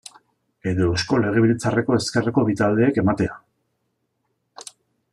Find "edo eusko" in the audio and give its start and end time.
0.71-1.19